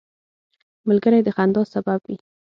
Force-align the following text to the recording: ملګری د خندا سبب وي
ملګری 0.87 1.19
د 1.23 1.29
خندا 1.35 1.61
سبب 1.73 1.99
وي 2.07 2.17